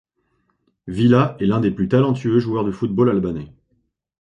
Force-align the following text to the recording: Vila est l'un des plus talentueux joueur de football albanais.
Vila 0.87 1.35
est 1.39 1.45
l'un 1.45 1.59
des 1.59 1.69
plus 1.69 1.87
talentueux 1.87 2.39
joueur 2.39 2.65
de 2.65 2.71
football 2.71 3.11
albanais. 3.11 3.53